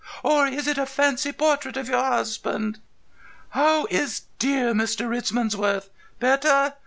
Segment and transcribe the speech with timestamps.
[0.23, 2.79] Or is it a fancy portrait of your husband?
[3.49, 5.07] How is dear Mr.
[5.07, 5.89] Richmansworth?
[6.19, 6.73] Better!